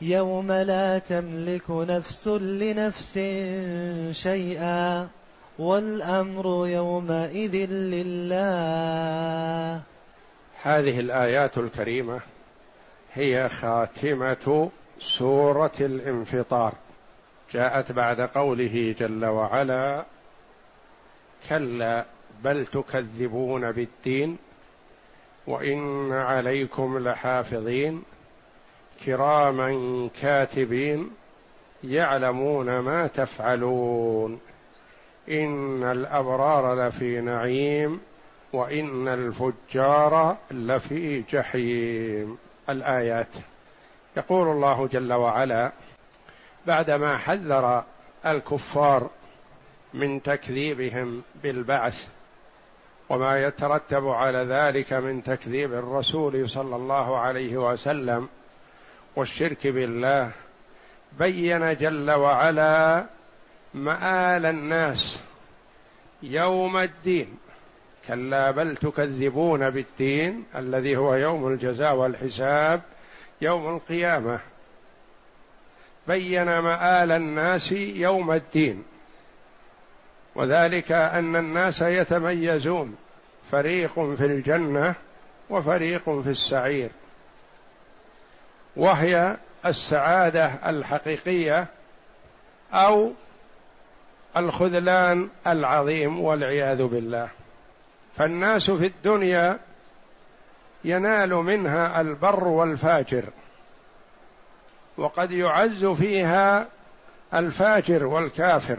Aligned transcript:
يوم 0.00 0.52
لا 0.52 0.98
تملك 0.98 1.70
نفس 1.70 2.28
لنفس 2.28 3.18
شيئا 4.12 5.08
والأمر 5.58 6.66
يومئذ 6.68 7.70
لله. 7.70 8.44
هذه 10.62 11.00
الآيات 11.00 11.58
الكريمة 11.58 12.20
هي 13.14 13.48
خاتمة 13.48 14.70
سورة 14.98 15.72
الانفطار. 15.80 16.74
جاءت 17.52 17.92
بعد 17.92 18.20
قوله 18.20 18.94
جل 18.98 19.24
وعلا 19.24 20.04
كلا 21.48 22.04
بل 22.44 22.66
تكذبون 22.66 23.72
بالدين 23.72 24.36
وإن 25.46 26.12
عليكم 26.12 27.08
لحافظين. 27.08 28.02
كراما 29.06 30.08
كاتبين 30.22 31.10
يعلمون 31.84 32.78
ما 32.78 33.06
تفعلون. 33.06 34.40
إن 35.28 35.82
الأبرار 35.82 36.86
لفي 36.86 37.20
نعيم 37.20 38.00
وإن 38.52 39.08
الفجار 39.08 40.36
لفي 40.50 41.20
جحيم. 41.20 42.38
الآيات. 42.68 43.36
يقول 44.16 44.48
الله 44.48 44.86
جل 44.86 45.12
وعلا 45.12 45.72
بعدما 46.66 47.16
حذر 47.18 47.84
الكفار 48.26 49.10
من 49.94 50.22
تكذيبهم 50.22 51.22
بالبعث 51.42 52.08
وما 53.08 53.42
يترتب 53.42 54.08
على 54.08 54.38
ذلك 54.38 54.92
من 54.92 55.22
تكذيب 55.22 55.72
الرسول 55.72 56.50
صلى 56.50 56.76
الله 56.76 57.18
عليه 57.18 57.56
وسلم 57.56 58.28
والشرك 59.16 59.66
بالله. 59.66 60.30
بين 61.18 61.76
جل 61.76 62.10
وعلا 62.10 63.06
مآل 63.74 64.46
الناس 64.46 65.24
يوم 66.22 66.76
الدين. 66.76 67.38
كلا 68.08 68.50
بل 68.50 68.76
تكذبون 68.76 69.70
بالدين 69.70 70.44
الذي 70.56 70.96
هو 70.96 71.14
يوم 71.14 71.48
الجزاء 71.48 71.94
والحساب 71.94 72.82
يوم 73.40 73.76
القيامة. 73.76 74.40
بين 76.08 76.58
مآل 76.58 77.12
الناس 77.12 77.72
يوم 77.72 78.32
الدين. 78.32 78.84
وذلك 80.34 80.92
أن 80.92 81.36
الناس 81.36 81.82
يتميزون. 81.82 82.96
فريق 83.50 83.92
في 83.92 84.24
الجنة 84.24 84.94
وفريق 85.50 86.02
في 86.02 86.30
السعير. 86.30 86.90
وهي 88.76 89.36
السعادة 89.66 90.46
الحقيقية 90.46 91.66
أو 92.72 93.12
الخذلان 94.36 95.28
العظيم 95.46 96.20
والعياذ 96.20 96.86
بالله. 96.86 97.28
فالناس 98.16 98.70
في 98.70 98.86
الدنيا 98.86 99.58
ينال 100.84 101.34
منها 101.34 102.00
البر 102.00 102.48
والفاجر 102.48 103.24
وقد 104.96 105.30
يعز 105.30 105.84
فيها 105.84 106.66
الفاجر 107.34 108.04
والكافر 108.04 108.78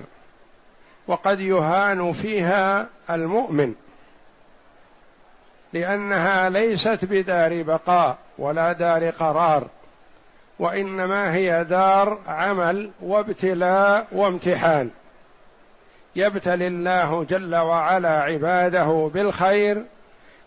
وقد 1.08 1.40
يهان 1.40 2.12
فيها 2.12 2.90
المؤمن 3.10 3.76
لأنها 5.74 6.50
ليست 6.50 7.06
بدار 7.06 7.64
بقاء 7.64 8.18
ولا 8.38 8.72
دار 8.72 9.10
قرار. 9.10 9.68
وإنما 10.60 11.34
هي 11.34 11.64
دار 11.64 12.20
عمل 12.28 12.92
وابتلاء 13.02 14.08
وامتحان. 14.12 14.90
يبتلي 16.16 16.68
الله 16.68 17.24
جل 17.24 17.56
وعلا 17.56 18.22
عباده 18.22 19.12
بالخير 19.14 19.86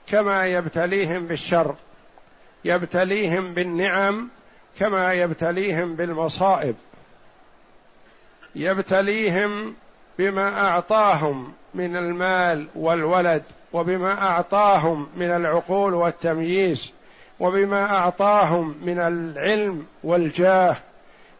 كما 0.06 0.46
يبتليهم 0.46 1.26
بالشر 1.26 1.74
يبتليهم 2.64 3.54
بالنعم 3.54 4.28
كما 4.78 5.12
يبتليهم 5.12 5.94
بالمصائب 5.96 6.74
يبتليهم 8.54 9.74
بما 10.18 10.68
أعطاهم 10.68 11.52
من 11.74 11.96
المال 11.96 12.68
والولد 12.74 13.42
وبما 13.72 14.22
أعطاهم 14.22 15.08
من 15.16 15.30
العقول 15.30 15.94
والتمييز. 15.94 16.92
وبما 17.40 17.96
أعطاهم 17.96 18.74
من 18.82 18.98
العلم 18.98 19.86
والجاه 20.04 20.76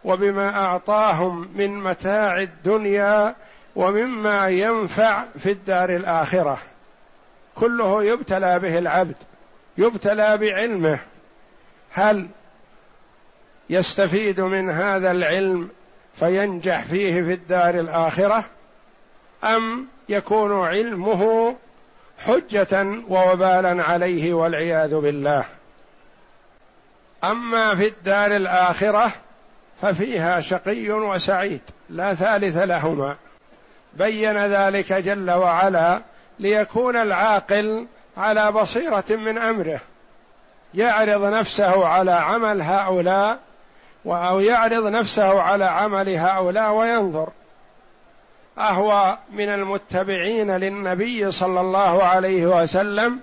وبما 0.05 0.65
أعطاهم 0.65 1.49
من 1.55 1.79
متاع 1.83 2.41
الدنيا 2.41 3.35
ومما 3.77 4.49
ينفع 4.49 5.25
في 5.39 5.51
الدار 5.51 5.97
الآخرة. 5.97 6.59
كله 7.55 8.05
يبتلى 8.05 8.59
به 8.59 8.79
العبد 8.79 9.17
يبتلى 9.79 10.37
بعلمه. 10.37 10.99
هل 11.93 12.27
يستفيد 13.71 14.41
من 14.41 14.71
هذا 14.71 15.11
العلم 15.11 15.69
فينجح 16.15 16.85
فيه 16.85 17.23
في 17.23 17.33
الدار 17.33 17.81
الآخرة؟ 17.81 18.45
أم 19.45 19.87
يكون 20.09 20.67
علمه 20.67 21.55
حجة 22.19 22.87
ووبالا 23.09 23.85
عليه 23.85 24.33
والعياذ 24.33 24.97
بالله؟ 25.01 25.45
أما 27.25 27.75
في 27.75 27.87
الدار 27.87 28.37
الآخرة 28.37 29.13
ففيها 29.81 30.41
شقي 30.41 30.91
وسعيد 30.91 31.61
لا 31.91 32.15
ثالث 32.15 32.57
لهما. 32.57 33.17
بين 33.95 34.39
ذلك 34.39 34.93
جل 34.93 35.31
وعلا 35.31 36.03
ليكون 36.39 36.97
العاقل 36.97 37.87
على 38.17 38.53
بصيرة 38.53 39.05
من 39.11 39.39
أمره 39.39 39.81
يعرض 40.75 41.25
نفسه 41.25 41.87
على 41.87 42.13
عمل 42.13 42.63
هؤلاء 42.63 43.39
أو 44.07 44.41
يعرض 44.41 44.87
نفسه 44.87 45.43
على 45.43 45.65
عمل 45.65 46.09
هؤلاء 46.09 46.73
وينظر. 46.73 47.29
أهو 48.59 49.19
من 49.33 49.49
المتبعين 49.49 50.51
للنبي 50.51 51.31
صلى 51.31 51.61
الله 51.61 52.05
عليه 52.05 52.47
وسلم 52.47 53.21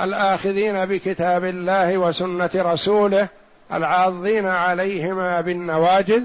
الآخذين 0.00 0.84
بكتاب 0.84 1.44
الله 1.44 1.98
وسنة 1.98 2.50
رسوله 2.54 3.28
العاضين 3.72 4.46
عليهما 4.46 5.40
بالنواجذ 5.40 6.22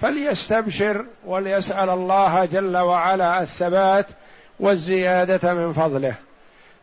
فليستبشر 0.00 1.04
وليسأل 1.26 1.90
الله 1.90 2.44
جل 2.44 2.76
وعلا 2.76 3.42
الثبات 3.42 4.06
والزيادة 4.60 5.54
من 5.54 5.72
فضله. 5.72 6.14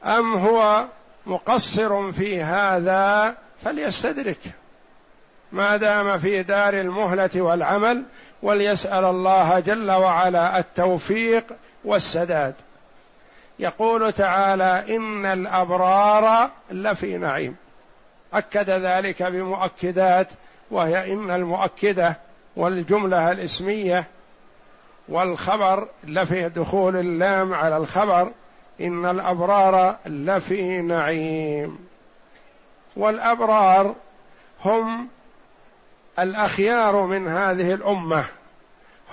أم 0.06 0.34
هو 0.34 0.86
مقصر 1.26 2.12
في 2.12 2.44
هذا 2.44 3.36
فليستدرك. 3.64 4.40
ما 5.52 5.78
دام 5.78 6.18
في 6.18 6.44
دار 6.44 6.74
المهلة 6.74 7.30
والعمل 7.36 8.04
وليسأل 8.42 9.04
الله 9.06 9.60
جل 9.60 9.92
وعلا 9.92 10.60
التوفيق 10.60 11.46
والسداد. 11.86 12.54
يقول 13.62 14.14
تعالى 14.14 14.96
إن 14.96 15.26
الأبرار 15.26 16.50
لفي 16.72 17.18
نعيم. 17.18 17.56
أكد 18.34 18.70
ذلك 18.70 19.24
بمؤكدات 19.24 20.28
وهي 20.72 21.14
إن 21.14 21.32
المؤكدة 21.32 22.20
والجملة 22.56 23.32
الإسمية 23.32 24.08
والخبر 25.10 25.88
لفي 26.04 26.50
دخول 26.50 26.98
اللام 26.98 27.54
على 27.54 27.78
الخبر 27.78 28.32
إن 28.82 29.06
الأبرار 29.06 29.98
لفي 30.06 30.82
نعيم. 30.82 31.80
والأبرار 32.96 33.96
هم 34.66 35.08
الأخيار 36.20 37.06
من 37.06 37.28
هذه 37.28 37.74
الأمة. 37.74 38.26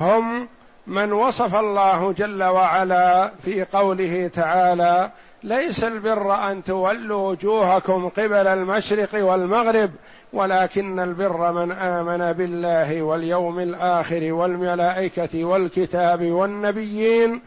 هم 0.01 0.49
من 0.89 1.13
وصف 1.13 1.55
الله 1.55 2.13
جل 2.13 2.43
وعلا 2.43 3.31
في 3.45 3.65
قوله 3.65 4.31
تعالى 4.35 5.11
ليس 5.43 5.85
البر 5.85 6.51
أن 6.51 6.65
تولوا 6.65 7.29
وجوهكم 7.29 8.09
قبل 8.09 8.47
المشرق 8.47 9.25
والمغرب 9.25 9.91
ولكن 10.33 11.01
البر 11.01 11.53
من 11.53 11.73
آمن 11.73 12.33
بالله 12.33 13.03
واليوم 13.03 13.61
الآخر 13.61 14.33
والملائكة 14.33 15.45
والكتاب 15.45 16.25
والنبيين 16.25 17.41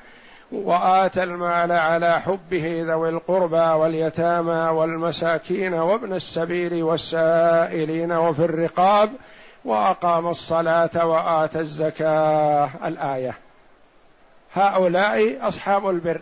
وآتى 0.52 1.24
المال 1.24 1.72
على 1.72 2.22
حبه 2.22 2.84
ذوي 2.88 3.10
القربى 3.10 3.58
واليتامى 3.58 4.78
والمساكين 4.78 5.74
وابن 5.74 6.14
السبيل 6.14 6.84
والسائلين 6.84 8.12
وفي 8.12 8.46
الرقاب 8.46 9.10
وأقام 9.66 10.28
الصلاة 10.28 11.06
وآتى 11.08 11.60
الزكاة. 11.60 12.70
الآية. 12.86 13.38
هؤلاء 14.54 15.48
أصحاب 15.48 15.90
البر. 15.90 16.22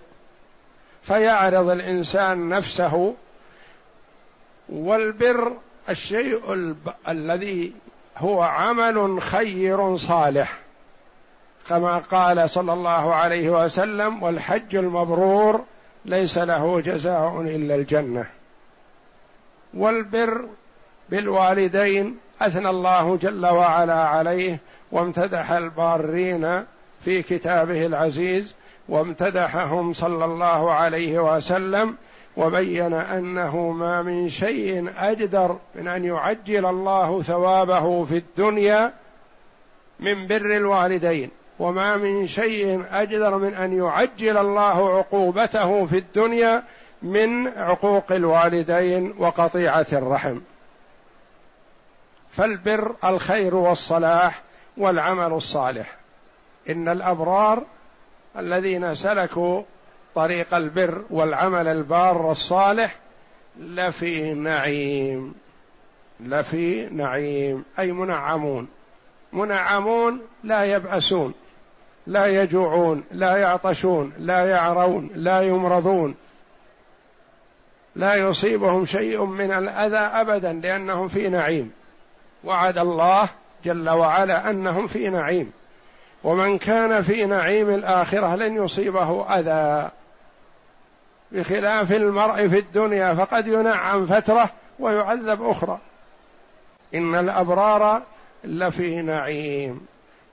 فيعرض 1.04 1.70
الإنسان 1.70 2.50
نفسه 2.50 3.16
والبر 4.70 5.54
الشيء 5.90 6.54
الب... 6.54 6.94
الذي 7.08 7.74
هو 8.18 8.42
عمل 8.42 9.22
خير 9.22 9.98
صالح. 9.98 10.60
كما 11.70 11.98
قال 11.98 12.50
صلى 12.50 12.74
الله 12.74 13.16
عليه 13.16 13.50
وسلم 13.50 14.24
والحج 14.24 14.76
المبرور 14.76 15.64
ليس 16.06 16.38
له 16.38 16.82
جزاء 16.82 17.42
إلا 17.42 17.76
الجنة. 17.76 18.26
والبر 19.74 20.46
بالوالدين 21.10 22.18
أثنى 22.42 22.70
الله 22.70 23.16
جل 23.16 23.46
وعلا 23.46 24.04
عليه 24.04 24.60
وامتدح 24.92 25.52
البارين 25.52 26.66
في 27.06 27.22
كتابه 27.22 27.86
العزيز 27.86 28.56
وامتدحهم 28.90 29.94
صلى 29.94 30.26
الله 30.26 30.74
عليه 30.74 31.36
وسلم 31.36 31.96
وبين 32.38 32.94
أنه 32.94 33.72
ما 33.72 34.02
من 34.02 34.30
شيء 34.30 34.92
أجدر 34.98 35.58
من 35.76 35.88
أن 35.88 36.06
يعجل 36.06 36.66
الله 36.66 37.22
ثوابه 37.22 38.04
في 38.04 38.18
الدنيا 38.18 38.94
من 40.00 40.28
بر 40.28 40.56
الوالدين 40.58 41.30
وما 41.60 41.98
من 41.98 42.28
شيء 42.28 42.84
أجدر 42.92 43.38
من 43.38 43.54
أن 43.54 43.74
يعجل 43.78 44.38
الله 44.38 44.98
عقوبته 44.98 45.86
في 45.86 45.98
الدنيا 45.98 46.64
من 47.02 47.48
عقوق 47.48 48.12
الوالدين 48.12 49.14
وقطيعة 49.18 49.88
الرحم. 49.94 50.40
فالبر 52.32 52.96
الخير 53.04 53.56
والصلاح 53.56 54.42
والعمل 54.78 55.34
الصالح. 55.34 55.96
إن 56.70 56.90
الأبرار 56.90 57.64
الذين 58.38 58.96
سلكوا 58.96 59.64
طريق 60.16 60.54
البر 60.54 61.02
والعمل 61.10 61.68
البار 61.68 62.32
الصالح 62.32 62.96
لفي 63.60 64.34
نعيم 64.34 65.34
لفي 66.20 66.90
نعيم. 66.90 67.66
أي 67.80 67.92
منعمون. 67.92 68.68
منعمون 69.34 70.22
لا 70.44 70.64
يبأسون 70.64 71.34
لا 72.08 72.26
يجوعون 72.26 73.04
لا 73.12 73.38
يعطشون 73.38 74.14
لا 74.20 74.46
يعرون 74.46 75.10
لا 75.16 75.42
يمرضون. 75.42 76.16
لا 77.96 78.16
يصيبهم 78.16 78.86
شيء 78.86 79.26
من 79.26 79.52
الأذى 79.52 79.98
ابدا 79.98 80.54
لأنهم 80.54 81.08
في 81.08 81.30
نعيم. 81.30 81.72
وعد 82.44 82.78
الله 82.78 83.30
جل 83.66 83.90
وعلا 83.90 84.50
أنهم 84.50 84.88
في 84.88 85.10
نعيم. 85.10 85.52
ومن 86.24 86.58
كان 86.58 87.02
في 87.02 87.26
نعيم 87.26 87.70
الآخرة 87.70 88.36
لن 88.36 88.64
يصيبه 88.64 89.26
أذى. 89.40 89.90
بخلاف 91.32 91.92
المرء 91.92 92.48
في 92.48 92.60
الدنيا 92.60 93.14
فقد 93.14 93.48
ينعم 93.48 94.06
فترة 94.06 94.50
ويعذب 94.80 95.50
أخرى. 95.50 95.80
إن 96.96 97.16
الأبرار 97.16 98.02
لفي 98.44 99.02
نعيم. 99.02 99.86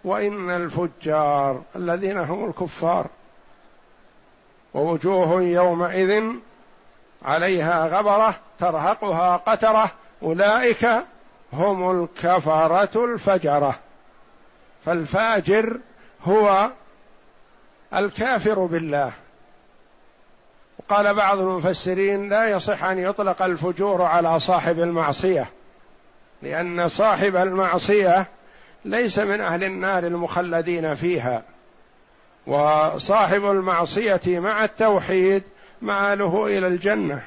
وإن 0.05 0.51
الفجار 0.51 1.63
الذين 1.77 2.19
هم 2.19 2.49
الكفار. 2.49 3.07
ووجوه 4.75 5.43
يومئذ 5.43 6.23
عليها 7.23 7.87
غبرة 7.87 8.35
ترهقها 8.59 9.37
قترة 9.37 9.91
أولئك 10.23 10.89
هم 11.57 12.03
الكفره 12.03 13.05
الفجرة. 13.05 13.75
فالفاجر 14.87 15.81
هو 16.25 16.71
الكافر 17.95 18.67
بالله. 18.67 19.13
وقال 20.79 21.15
بعض 21.15 21.39
المفسرين 21.39 22.29
لا 22.29 22.47
يصح 22.47 22.85
أن 22.85 22.99
يطلق 22.99 23.43
الفجور 23.43 24.03
على 24.03 24.41
صاحب 24.41 24.79
المعصية 24.81 25.47
لأن 26.43 26.89
صاحب 26.89 27.37
المعصية 27.37 28.27
ليس 28.85 29.19
من 29.19 29.41
أهل 29.41 29.65
النار 29.65 30.07
المخلدين 30.07 30.95
فيها. 30.95 31.43
وصاحب 32.47 33.45
المعصية 33.45 34.21
مع 34.27 34.65
التوحيد 34.65 35.43
مآله 35.83 36.47
إلى 36.47 36.67
الجنة. 36.67 37.23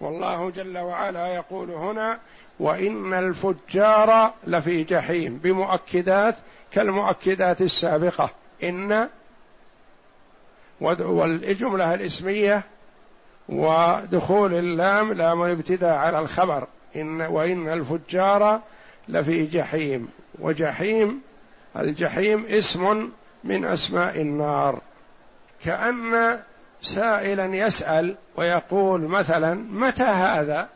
والله 0.00 0.50
جل 0.50 0.78
وعلا 0.78 1.26
يقول 1.26 1.70
هنا 1.70 2.18
وإن 2.60 3.14
الفجار 3.14 4.34
لفي 4.46 4.84
جحيم 4.84 5.36
بمؤكدات 5.36 6.36
كالمؤكدات 6.70 7.62
السابقة. 7.62 8.30
إن 8.64 9.08
والجملة 10.80 11.94
الإسمية 11.94 12.64
ودخول 13.48 14.54
اللام 14.54 15.12
لام 15.12 15.42
الابتداء 15.42 15.94
على 15.96 16.18
الخبر. 16.18 16.66
إن 16.96 17.20
وإن 17.20 17.68
الفجار 17.68 18.60
لفي 19.08 19.46
جحيم. 19.46 20.08
وجحيم 20.38 21.20
الجحيم 21.76 22.46
اسم 22.46 23.10
من 23.44 23.64
أسماء 23.64 24.20
النار. 24.20 24.80
كأن 25.64 26.38
سائلا 26.82 27.56
يسأل 27.56 28.16
ويقول 28.36 29.00
مثلا 29.00 29.54
متى 29.54 30.02
هذا؟ 30.02 30.68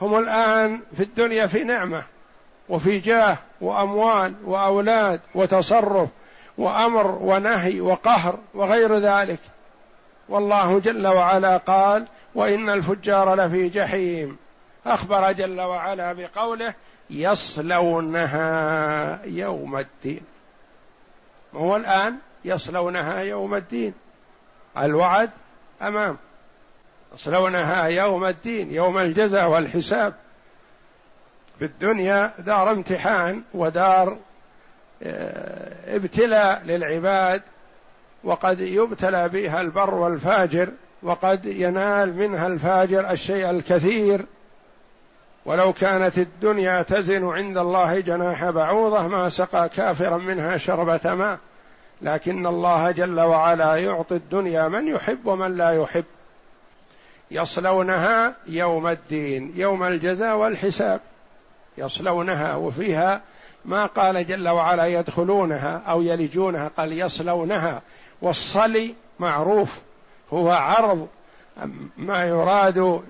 هم 0.00 0.18
الآن 0.18 0.80
في 0.96 1.02
الدنيا 1.02 1.46
في 1.46 1.64
نعمة 1.64 2.02
وفي 2.68 2.98
جاه 2.98 3.38
وأموال 3.60 4.34
وأولاد 4.44 5.20
وتصرف 5.34 6.08
وأمر 6.58 7.18
ونهي 7.20 7.80
وقهر 7.80 8.38
وغير 8.54 8.94
ذلك. 8.94 9.38
والله 10.28 10.78
جل 10.78 11.06
وعلا 11.06 11.56
قال 11.56 12.06
وإن 12.34 12.68
الفجار 12.68 13.34
لفي 13.34 13.68
جحيم. 13.68 14.36
أخبر 14.86 15.32
جل 15.32 15.60
وعلا 15.60 16.12
بقوله 16.12 16.74
يصلونها 17.10 18.38
يوم 19.24 19.76
الدين. 19.76 20.22
هو 21.54 21.76
الآن 21.76 22.16
يصلونها 22.44 23.20
يوم 23.20 23.54
الدين. 23.54 23.94
الوعد 24.78 25.30
أمام. 25.82 26.16
يصلونها 27.14 27.84
يوم 27.84 28.24
الدين 28.24 28.72
يوم 28.72 28.98
الجزاء 28.98 29.48
والحساب. 29.48 30.14
في 31.58 31.64
الدنيا 31.64 32.32
دار 32.38 32.70
امتحان 32.70 33.42
ودار 33.54 34.18
آه، 35.02 35.96
ابتلاء 35.96 36.62
للعباد 36.64 37.42
وقد 38.24 38.60
يبتلى 38.60 39.28
بها 39.28 39.60
البر 39.60 39.94
والفاجر 39.94 40.68
وقد 41.02 41.46
ينال 41.46 42.16
منها 42.16 42.46
الفاجر 42.46 43.10
الشيء 43.10 43.50
الكثير. 43.50 44.26
ولو 45.44 45.72
كانت 45.72 46.18
الدنيا 46.18 46.82
تزن 46.82 47.28
عند 47.28 47.58
الله 47.58 48.00
جناح 48.00 48.50
بعوضة 48.50 49.06
ما 49.08 49.28
سقى 49.28 49.68
كافرا 49.68 50.16
منها 50.16 50.56
شربة 50.56 51.14
ماء. 51.14 51.38
لكن 52.02 52.46
الله 52.46 52.90
جل 52.90 53.20
وعلا 53.20 53.76
يعطي 53.76 54.16
الدنيا 54.16 54.68
من 54.68 54.88
يحب 54.88 55.26
ومن 55.26 55.56
لا 55.56 55.70
يحب. 55.70 56.04
يصلونها 57.30 58.34
يوم 58.46 58.86
الدين 58.86 59.52
يوم 59.56 59.82
الجزاء 59.84 60.36
والحساب. 60.36 61.00
يصلونها 61.78 62.54
وفيها 62.54 63.22
ما 63.64 63.86
قال 63.86 64.26
جل 64.26 64.48
وعلا 64.48 64.86
يدخلونها 64.86 65.82
أو 65.86 66.02
يلجونها 66.02 66.68
قال 66.68 66.92
يصلونها. 66.92 67.82
والصلي 68.22 68.94
معروف 69.18 69.80
هو 70.32 70.50
عرض 70.50 71.08
ما 71.96 72.24
يراد 72.24 73.02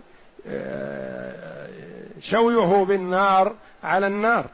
آه، 0.46 1.66
شوية 2.20 2.84
بالنار 2.84 3.54
على 3.84 4.06
النار. 4.06 4.46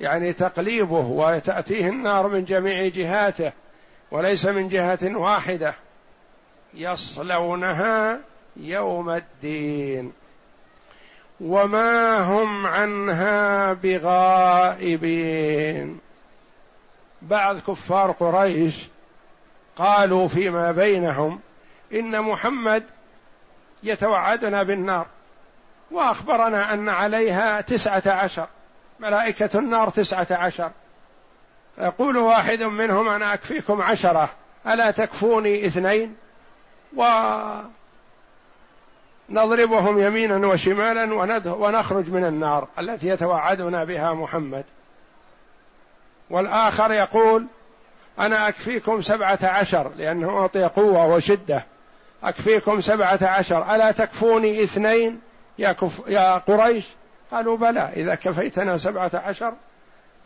يعني 0.00 0.32
تقليبه 0.32 1.06
وتأتيه 1.06 1.88
النار 1.88 2.28
من 2.28 2.44
جميع 2.44 2.88
جهاته 2.88 3.52
وليس 4.10 4.46
من 4.46 4.68
جهة 4.68 5.16
واحدة. 5.16 5.74
يصلونها 6.74 8.20
يوم 8.56 9.10
الدين. 9.10 10.12
وما 11.40 12.18
هم 12.18 12.66
عنها 12.66 13.72
بغائبين. 13.72 15.20
بعض 17.22 17.58
كفار 17.58 18.10
قريش 18.10 18.86
قالوا 19.76 20.28
فيما 20.28 20.72
بينهم 20.72 21.40
إن 21.92 22.22
محمد 22.22 22.84
يتوعدنا 23.82 24.62
بالنار 24.62 25.06
وأخبرنا 25.90 26.74
أن 26.74 26.88
عليها 26.88 27.60
تسعة 27.60 28.02
عشر 28.06 28.46
ملائكة 29.00 29.58
النار 29.58 29.88
تسعة 29.90 30.26
عشر. 30.30 30.70
يقول 31.78 32.16
واحد 32.16 32.62
منهم 32.62 33.08
أنا 33.08 33.34
أكفيكم 33.34 33.82
عشرة 33.82 34.28
ألا 34.66 34.90
تكفوني 34.90 35.66
اثنين؟ 35.66 36.16
ونضربهم 39.28 39.98
يمينا 39.98 40.46
وشمالا 40.46 41.14
ونخرج 41.46 42.10
من 42.10 42.24
النار 42.24 42.68
التي 42.78 43.08
يتوعدنا 43.08 43.84
بها 43.84 44.12
محمد. 44.12 44.64
والآخر 46.30 46.92
يقول 46.92 47.46
أنا 48.18 48.48
أكفيكم 48.48 49.00
سبعة 49.00 49.38
عشر 49.42 49.90
لأنه 49.96 50.38
أعطي 50.40 50.64
قوة 50.64 51.06
وشدة. 51.06 51.64
أكفيكم 52.22 52.80
سبعة 52.80 53.18
عشر. 53.22 53.74
ألا 53.74 53.90
تكفوني 53.90 54.62
اثنين 54.62 55.20
يا, 55.58 55.72
كف 55.72 56.02
يا 56.08 56.38
قريش؟ 56.38 56.84
قالوا 57.30 57.56
بلى. 57.56 57.92
إذا 57.96 58.14
كفيتنا 58.14 58.76
سبعة 58.76 59.10
عشر 59.14 59.54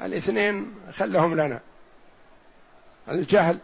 الاثنين 0.01 0.75
خلهم 0.93 1.41
لنا. 1.41 1.61
الجهل 3.09 3.59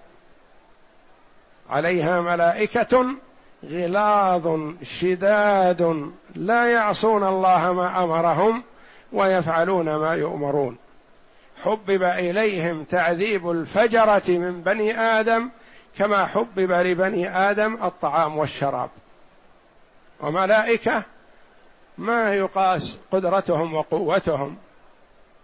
عليها 1.71 2.21
ملائكة 2.21 3.07
غلاظ 3.71 4.61
شداد 4.83 6.13
لا 6.35 6.67
يعصون 6.67 7.25
الله 7.25 7.73
ما 7.73 8.05
أمرهم 8.05 8.63
ويفعلون 9.13 9.95
ما 9.97 10.15
يؤمرون. 10.15 10.77
حبب 11.63 12.03
إليهم 12.03 12.85
تعذيب 12.85 13.51
الفجرة 13.51 14.23
من 14.29 14.63
بني 14.63 15.01
آدم 15.01 15.51
كما 15.99 16.27
حبب 16.27 16.73
لبني 16.73 17.37
آدم 17.51 17.79
الطعام 17.85 18.39
والشراب. 18.39 18.91
وملائكة 20.21 21.03
ما 21.99 22.35
يقاس 22.35 22.99
قدرتهم 23.13 23.75
وقوتهم. 23.75 24.57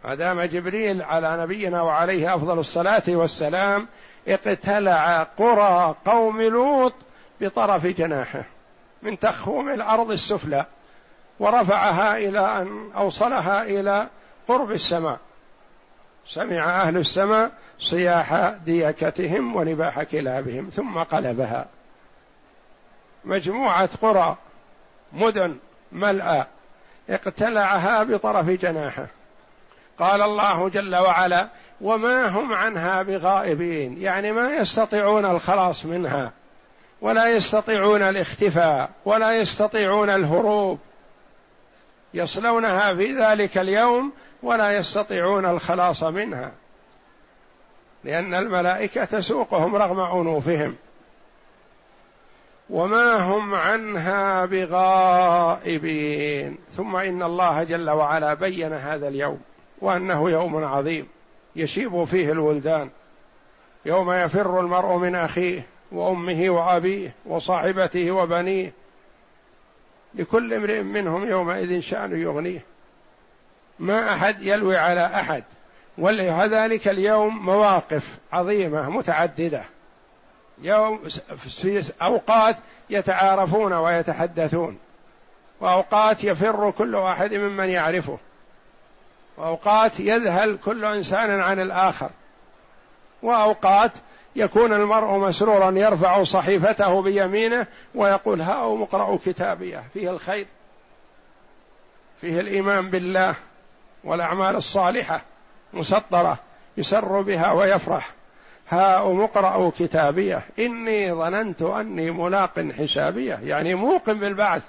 ما 0.04 0.14
دام 0.14 0.42
جبريل 0.42 1.02
على 1.02 1.42
نبينا 1.42 1.82
وعليه 1.82 2.34
أفضل 2.34 2.58
الصلاة 2.58 3.02
والسلام 3.08 3.88
اقتلع 4.28 5.22
قرى 5.22 5.94
قوم 6.06 6.42
لوط 6.42 6.92
بطرف 7.42 7.86
جناحه 7.86 8.44
من 9.02 9.18
تخوم 9.18 9.68
الأرض 9.68 10.10
السفلى 10.10 10.66
ورفعها 11.40 12.16
إلى 12.16 12.62
أن 12.62 12.92
أوصلها 12.92 13.62
إلى 13.62 14.08
قرب 14.48 14.70
السماء. 14.70 15.18
سمع 16.26 16.82
أهل 16.82 16.96
السماء 16.96 17.50
صياح 17.78 18.48
ديكتهم 18.64 19.56
ونباح 19.56 20.02
كلابهم 20.02 20.70
ثم 20.70 20.98
قلبها. 20.98 21.66
مجموعة 23.24 23.90
قرى 24.02 24.36
مدن 25.12 25.56
ملأى 25.92 26.46
اقتلعها 27.10 28.02
بطرف 28.02 28.48
جناحه. 28.48 29.06
قال 29.98 30.22
الله 30.22 30.68
جل 30.68 30.96
وعلا 30.96 31.48
وما 31.80 32.28
هم 32.28 32.52
عنها 32.52 33.02
بغائبين. 33.02 34.02
يعني 34.02 34.32
ما 34.32 34.54
يستطيعون 34.54 35.24
الخلاص 35.24 35.86
منها. 35.86 36.32
ولا 37.02 37.36
يستطيعون 37.36 38.02
الاختفاء 38.02 38.90
ولا 39.04 39.32
يستطيعون 39.38 40.10
الهروب. 40.10 40.78
يصلونها 42.14 42.94
في 42.94 43.12
ذلك 43.12 43.58
اليوم 43.58 44.12
ولا 44.42 44.76
يستطيعون 44.76 45.44
الخلاص 45.44 46.02
منها 46.02 46.52
لأن 48.04 48.34
الملائكة 48.34 49.04
تسوقهم 49.04 49.76
رغم 49.76 50.00
عنوفهم 50.00 50.76
وما 52.70 53.16
هم 53.16 53.54
عنها 53.54 54.44
بغائبين. 54.46 55.78
ثم 56.70 56.96
إن 56.96 57.22
الله 57.22 57.62
جل 57.62 57.90
وعلا 57.90 58.34
بين 58.34 58.72
هذا 58.72 59.08
اليوم 59.08 59.40
وأنه 59.80 60.30
يوم 60.30 60.64
عظيم 60.64 61.08
يشيب 61.56 62.04
فيه 62.04 62.32
الولدان. 62.32 62.90
يوم 63.86 64.12
يفر 64.12 64.60
المرء 64.60 64.96
من 64.96 65.14
أخيه. 65.14 65.71
وأمه 65.92 66.50
وأبيه 66.50 67.14
وصاحبته 67.26 68.10
وبنيه 68.10 68.72
لكل 70.14 70.54
امرئ 70.54 70.82
منهم 70.82 71.28
يومئذ 71.28 71.80
شأن 71.80 72.20
يغنيه. 72.22 72.64
ما 73.78 74.12
أحد 74.12 74.42
يلوي 74.42 74.76
على 74.76 75.06
أحد 75.06 75.44
ولذلك 75.98 76.88
اليوم 76.88 77.44
مواقف 77.46 78.18
عظيمة 78.32 78.90
متعددة. 78.90 79.64
يوم 80.62 81.08
في 81.36 81.92
أوقات 82.02 82.56
يتعارفون 82.90 83.72
ويتحدثون 83.72 84.78
وأوقات 85.60 86.24
يفر 86.24 86.70
كل 86.70 86.94
واحد 86.94 87.34
ممن 87.34 87.68
يعرفه 87.68 88.18
وأوقات 89.36 90.00
يذهل 90.00 90.56
كل 90.56 90.84
إنسان 90.84 91.40
عن 91.40 91.60
الآخر 91.60 92.10
وأوقات 93.22 93.92
يكون 94.36 94.72
المرء 94.72 95.18
مسرورا 95.18 95.70
يرفع 95.70 96.24
صحيفته 96.24 97.02
بيمينه 97.02 97.66
ويقول 97.94 98.40
هاؤم 98.40 98.82
اقرأوا 98.82 99.18
كتابية. 99.26 99.84
فيه 99.94 100.10
الخير. 100.10 100.46
فيه 102.20 102.40
الإيمان 102.40 102.90
بالله 102.90 103.34
والأعمال 104.04 104.56
الصالحة 104.56 105.24
مسطرة 105.72 106.38
يسر 106.76 107.20
بها 107.20 107.52
ويفرح. 107.52 108.10
هاؤم 108.68 109.20
اقرأوا 109.20 109.70
كتابية. 109.78 110.42
إني 110.58 111.12
ظننت 111.12 111.62
أني 111.62 112.10
ملاق 112.10 112.60
حسابية. 112.78 113.38
يعني 113.44 113.74
موقن 113.74 114.18
بالبعث. 114.18 114.62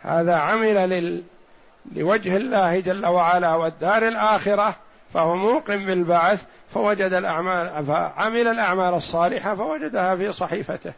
هذا 0.00 0.36
عمل 0.36 0.90
لل... 0.90 1.22
لوجه 1.92 2.36
الله 2.36 2.80
جل 2.80 3.06
وعلا 3.06 3.54
والدار 3.54 4.08
الآخرة 4.08 4.76
فهو 5.14 5.36
موقن 5.36 5.84
بالبعث 5.84 6.44
فوجد 6.74 7.12
الأعمال 7.12 7.86
فعمل 7.86 8.48
الأعمال 8.48 8.94
الصالحة 8.94 9.54
فوجدها 9.54 10.16
في 10.16 10.32
صحيفته. 10.32 10.92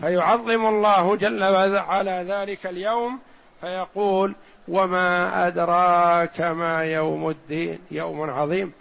فيعظم 0.00 0.66
الله 0.66 1.16
جل 1.16 1.44
وعلا 1.44 2.22
ذلك 2.22 2.66
اليوم 2.66 3.18
فيقول 3.60 4.34
وما 4.68 5.46
أدراك 5.46 6.40
ما 6.40 6.84
يوم 6.84 7.28
الدين؟ 7.30 7.78
يوم 7.90 8.30
عظيم. 8.30 8.72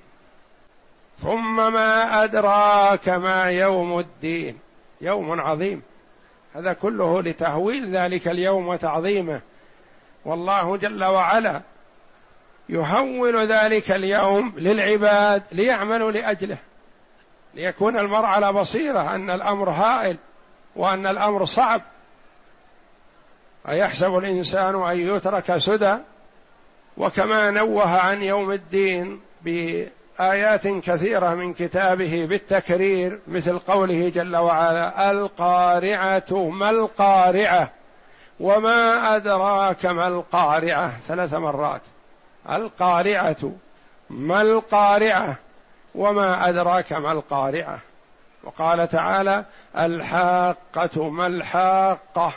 ثم 1.18 1.74
ما 1.74 2.24
أدراك 2.24 3.10
ما 3.10 3.51
يوم 3.51 4.00
الدين؟ 4.00 4.60
يوم 5.01 5.42
عظيم. 5.42 5.82
هذا 6.56 6.74
كله 6.74 7.22
لتهويل 7.22 7.96
ذلك 7.96 8.27
اليوم 8.27 8.68
وتعظيمه. 8.68 9.42
والله 10.25 10.77
جل 10.77 11.04
وعلا 11.04 11.62
يهول 12.69 13.48
ذلك 13.48 13.91
اليوم 13.91 14.53
للعباد 14.57 15.43
ليعملوا 15.51 16.12
لأجله. 16.12 16.57
ليكون 17.53 17.98
المرء 17.98 18.25
على 18.25 18.53
بصيرة 18.53 19.15
أن 19.15 19.29
الأمر 19.29 19.69
هائل 19.69 20.17
وأن 20.75 21.07
الأمر 21.07 21.45
صعب. 21.45 21.81
أيحسب 23.69 24.17
الإنسان 24.17 24.75
أن 24.75 25.00
يترك 25.00 25.57
سدى؟ 25.57 25.98
وكما 26.98 27.51
نوه 27.51 28.00
عن 28.00 28.24
يوم 28.24 28.51
الدين 28.51 29.22
بآيات 29.41 30.67
كثيرة 30.67 31.36
من 31.36 31.53
كتابه 31.53 32.25
بالتكرير 32.25 33.19
مثل 33.27 33.60
قوله 33.60 34.10
جل 34.10 34.36
وعلا 34.36 35.12
القارعة 35.12 36.50
ما 36.50 36.69
القارعة 36.69 37.72
وما 38.39 39.15
أدراك 39.15 39.86
ما 39.86 40.07
القارعة. 40.07 41.00
ثلاث 41.00 41.34
مرات. 41.34 41.81
القارعة. 42.50 43.52
ما 44.10 44.42
القارعة 44.42 45.38
وما 45.96 46.50
أدراك 46.50 46.94
ما 46.94 47.12
القارعة؟ 47.12 47.80
وقال 48.44 48.88
تعالى 48.88 49.46
الحاقة 49.78 51.10
ما 51.10 51.28
الحاقة 51.28 52.34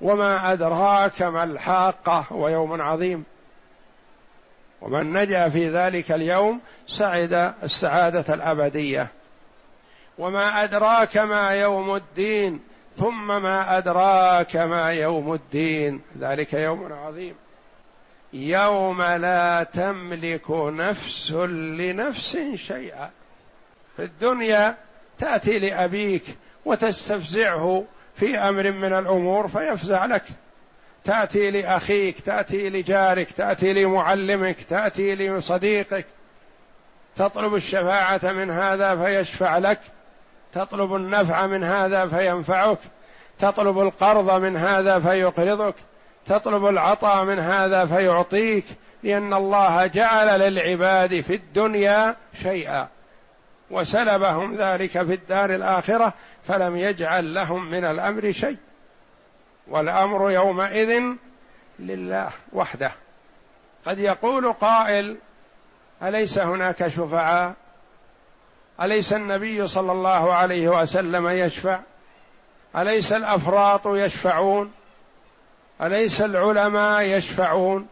وما 0.00 0.52
أدراك 0.52 1.22
ما 1.22 1.44
الحاقة 1.44 2.24
هو 2.32 2.48
يوم 2.48 2.82
عظيم. 2.82 3.24
ومن 4.80 5.12
نجا 5.12 5.48
في 5.48 5.70
ذلك 5.70 6.12
اليوم 6.12 6.60
سعد 6.86 7.54
السعادة 7.62 8.34
الأبدية. 8.34 9.08
وما 10.18 10.64
أدراك 10.64 11.16
ما 11.18 11.50
يوم 11.50 11.94
الدين 11.94 12.60
ثم 12.96 13.26
ما 13.42 13.78
أدراك 13.78 14.56
ما 14.56 14.92
يوم 14.92 15.34
الدين. 15.34 16.00
ذلك 16.18 16.52
يوم 16.52 16.92
عظيم. 16.92 17.34
يوم 18.32 19.02
لا 19.02 19.62
تملك 19.62 20.50
نفس 20.50 21.32
لنفس 21.32 22.38
شيئا. 22.54 23.10
في 23.96 24.02
الدنيا 24.02 24.76
تأتي 25.18 25.58
لأبيك 25.58 26.24
وتستفزعه 26.64 27.84
في 28.14 28.38
أمر 28.38 28.70
من 28.70 28.92
الأمور 28.92 29.48
فيفزع 29.48 30.04
لك. 30.04 30.24
تأتي 31.04 31.50
لأخيك 31.50 32.20
تأتي 32.20 32.70
لجارك 32.70 33.30
تأتي 33.30 33.72
لمعلمك 33.72 34.56
تأتي 34.62 35.14
لصديقك. 35.14 36.06
تطلب 37.16 37.54
الشفاعة 37.54 38.20
من 38.24 38.50
هذا 38.50 38.96
فيشفع 38.96 39.58
لك. 39.58 39.80
تطلب 40.52 40.94
النفع 40.94 41.46
من 41.46 41.64
هذا 41.64 42.06
فينفعك. 42.06 42.78
تطلب 43.38 43.78
القرض 43.78 44.42
من 44.42 44.56
هذا 44.56 44.98
فيقرضك. 44.98 45.74
تطلب 46.26 46.66
العطاء 46.66 47.24
من 47.24 47.38
هذا 47.38 47.86
فيعطيك 47.86 48.64
لأن 49.02 49.34
الله 49.34 49.86
جعل 49.86 50.40
للعباد 50.40 51.20
في 51.20 51.34
الدنيا 51.34 52.16
شيئا. 52.42 52.88
وسلبهم 53.70 54.54
ذلك 54.54 54.90
في 54.90 55.14
الدار 55.14 55.54
الآخرة 55.54 56.14
فلم 56.44 56.76
يجعل 56.76 57.34
لهم 57.34 57.70
من 57.70 57.84
الأمر 57.84 58.32
شيء. 58.32 58.56
والأمر 59.68 60.30
يومئذ 60.30 61.02
لله 61.78 62.30
وحده. 62.52 62.92
قد 63.86 63.98
يقول 63.98 64.52
قائل 64.52 65.16
أليس 66.02 66.38
هناك 66.38 66.86
شفعاء؟ 66.86 67.54
أليس 68.82 69.12
النبي 69.12 69.66
صلى 69.66 69.92
الله 69.92 70.34
عليه 70.34 70.68
وسلم 70.68 71.28
يشفع؟ 71.28 71.80
أليس 72.76 73.12
الأفراط 73.12 73.86
يشفعون؟ 73.86 74.72
أليس 75.82 76.22
العلماء 76.22 77.02
يشفعون؟ 77.02 77.86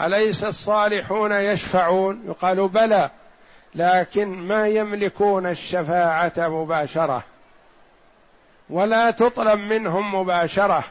أليس 0.00 0.44
الصالحون 0.44 1.32
يشفعون؟ 1.32 2.22
يقال 2.26 2.68
بلى 2.68 3.10
لكن 3.74 4.28
ما 4.28 4.68
يملكون 4.68 5.46
الشفاعة 5.46 6.32
مباشرة 6.38 7.24
ولا 8.70 9.10
تطلب 9.10 9.58
منهم 9.58 10.14
مباشرة 10.14 10.84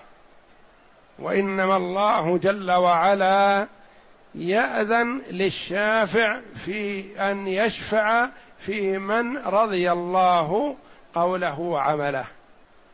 وإنما 1.20 1.78
الله 1.78 2.38
جل 2.38 2.72
وعلا 2.72 3.68
يأذن 4.36 5.22
للشافع 5.32 6.40
في 6.56 7.06
أن 7.32 7.48
يشفع 7.48 8.30
في 8.60 8.98
من 8.98 9.38
رضي 9.38 9.92
الله 9.92 10.76
قوله 11.16 11.60
وعمله. 11.60 12.26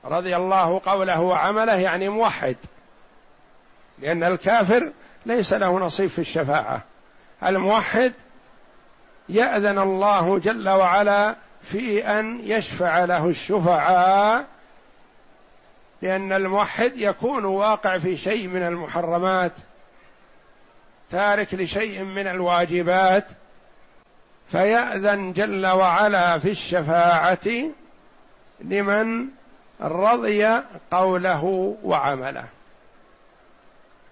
رضي 0.06 0.36
الله 0.36 0.82
قوله 0.86 1.22
وعمله 1.22 1.76
يعني 1.76 2.10
موحد. 2.10 2.56
لأن 4.02 4.24
الكافر 4.24 4.92
ليس 5.26 5.54
له 5.54 5.80
نصيب 5.80 6.10
في 6.10 6.20
الشفاعة. 6.20 6.82
الموحد 7.44 8.14
يأذن 9.30 9.80
الله 9.80 10.40
جل 10.40 10.70
وعلا 10.70 11.36
في 11.64 12.08
أن 12.08 12.40
يشفع 12.44 13.06
له 13.06 13.28
الشفعاء 13.28 14.46
لأن 16.02 16.34
الموحد 16.34 16.94
يكون 16.98 17.46
واقع 17.46 17.98
في 17.98 18.18
شيء 18.18 18.48
من 18.48 18.64
المحرمات 18.64 19.52
تارك 21.12 21.54
لشيء 21.54 22.04
من 22.04 22.28
الواجبات 22.28 23.26
فيأذن 24.52 25.34
جل 25.34 25.68
وعلا 25.68 26.40
في 26.40 26.50
الشفاعة 26.50 27.48
لمن 28.62 29.28
رضي 29.82 30.48
قوله 30.92 31.76
وعمله. 31.84 32.46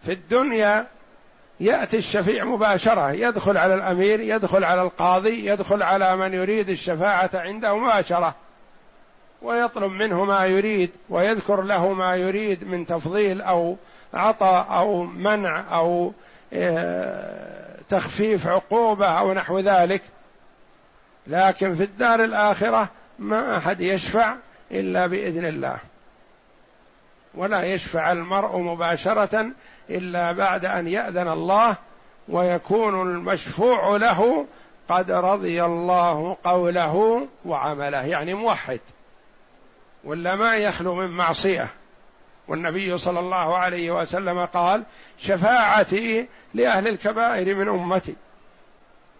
في 0.03 0.11
الدنيا 0.11 0.87
يأتي 1.59 1.97
الشفيع 1.97 2.45
مباشرة 2.45 3.11
يدخل 3.11 3.57
على 3.57 3.73
الأمير 3.73 4.19
يدخل 4.19 4.63
على 4.63 4.81
القاضي 4.81 5.45
يدخل 5.45 5.83
على 5.83 6.15
من 6.15 6.33
يريد 6.33 6.69
الشفاعة 6.69 7.29
عنده 7.33 7.77
مباشرة. 7.77 8.35
ويطلب 9.41 9.91
منه 9.91 10.23
ما 10.23 10.45
يريد 10.45 10.91
ويذكر 11.09 11.61
له 11.61 11.93
ما 11.93 12.15
يريد 12.15 12.63
من 12.63 12.85
تفضيل 12.85 13.41
أو 13.41 13.77
عطاء 14.13 14.67
أو 14.71 15.03
منع 15.03 15.75
أو 15.75 16.13
آه، 16.53 17.75
تخفيف 17.89 18.47
عقوبة 18.47 19.07
أو 19.07 19.33
نحو 19.33 19.59
ذلك. 19.59 20.01
لكن 21.27 21.75
في 21.75 21.83
الدار 21.83 22.23
الآخرة 22.23 22.89
ما 23.19 23.57
أحد 23.57 23.81
يشفع 23.81 24.35
إلا 24.71 25.07
بإذن 25.07 25.45
الله. 25.45 25.77
ولا 27.35 27.63
يشفع 27.63 28.11
المرء 28.11 28.57
مباشرة 28.57 29.45
إلا 29.89 30.31
بعد 30.31 30.65
أن 30.65 30.87
يأذن 30.87 31.27
الله 31.27 31.75
ويكون 32.29 33.01
المشفوع 33.01 33.97
له 33.97 34.45
قد 34.89 35.11
رضي 35.11 35.63
الله 35.63 36.37
قوله 36.43 37.27
وعمله 37.45 38.05
يعني 38.05 38.33
موحد. 38.33 38.79
ولا 40.03 40.35
ما 40.35 40.55
يخلو 40.55 40.95
من 40.95 41.09
معصية. 41.09 41.67
والنبي 42.47 42.97
صلى 42.97 43.19
الله 43.19 43.57
عليه 43.57 43.91
وسلم 43.91 44.45
قال 44.45 44.83
شفاعتي 45.17 46.27
لأهل 46.53 46.87
الكبائر 46.87 47.55
من 47.55 47.67
أمتي. 47.67 48.15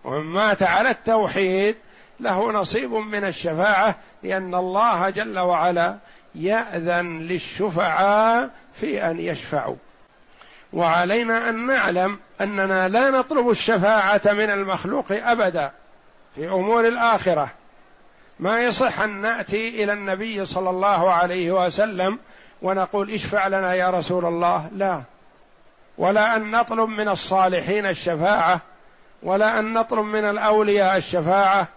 ومن 0.04 0.26
مات 0.26 0.64
على 0.64 0.90
التوحيد 0.90 1.76
له 2.20 2.52
نصيب 2.52 2.94
من 2.94 3.24
الشفاعة 3.24 3.96
لأن 4.24 4.56
الله 4.56 5.10
جل 5.10 5.40
وعلا 5.40 5.98
يأذن 6.36 7.20
للشفعاء 7.20 8.50
في 8.74 9.06
أن 9.06 9.20
يشفعوا. 9.20 9.76
وعلينا 10.74 11.50
أن 11.50 11.68
نعلم 11.68 12.20
أننا 12.42 12.88
لا 12.88 13.10
نطلب 13.10 13.50
الشفاعة 13.50 14.22
من 14.26 14.50
المخلوق 14.50 15.06
أبدا 15.12 15.72
في 16.36 16.48
أمور 16.48 16.88
الآخرة. 16.88 17.50
ما 18.40 18.62
يصح 18.62 19.02
أن 19.02 19.22
نأتي 19.22 19.84
إلى 19.84 19.94
النبي 19.94 20.46
صلى 20.46 20.70
الله 20.70 21.12
عليه 21.14 21.66
وسلم 21.66 22.20
ونقول 22.62 23.12
اشفع 23.12 23.48
لنا 23.48 23.74
يا 23.74 23.90
رسول 23.90 24.26
الله. 24.26 24.70
لا. 24.76 25.04
ولا 25.98 26.36
أن 26.36 26.52
نطلب 26.52 26.90
من 26.90 27.10
الصالحين 27.10 27.86
الشفاعة 27.86 28.62
ولا 29.24 29.60
أن 29.60 29.74
نطلب 29.74 30.06
من 30.06 30.30
الأولياء 30.30 30.98
الشفاعة 30.98 31.68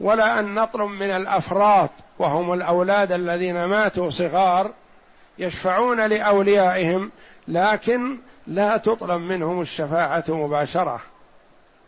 ولا 0.00 0.38
أن 0.38 0.54
نطلب 0.54 0.90
من 0.90 1.10
الأفراط. 1.10 1.90
وهم 2.22 2.52
الأولاد 2.52 3.12
الذين 3.12 3.64
ماتوا 3.64 4.10
صغار 4.10 4.70
يشفعون 5.38 6.06
لأوليائهم 6.06 7.10
لكن 7.48 8.18
لا 8.46 8.76
تطلب 8.76 9.20
منهم 9.20 9.60
الشفاعة 9.60 10.24
مباشرة 10.28 11.00